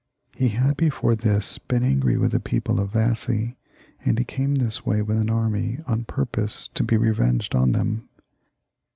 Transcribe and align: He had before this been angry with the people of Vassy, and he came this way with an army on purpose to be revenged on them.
He 0.33 0.47
had 0.47 0.77
before 0.77 1.13
this 1.13 1.59
been 1.59 1.83
angry 1.83 2.17
with 2.17 2.31
the 2.31 2.39
people 2.39 2.79
of 2.79 2.89
Vassy, 2.89 3.59
and 4.03 4.17
he 4.17 4.25
came 4.25 4.55
this 4.55 4.83
way 4.83 5.03
with 5.03 5.15
an 5.17 5.29
army 5.29 5.77
on 5.85 6.05
purpose 6.05 6.69
to 6.73 6.83
be 6.83 6.97
revenged 6.97 7.53
on 7.53 7.73
them. 7.73 8.09